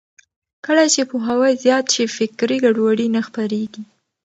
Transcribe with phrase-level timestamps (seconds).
[0.65, 3.83] کله چې پوهاوی زیات شي، فکري ګډوډي نه خپرېږي.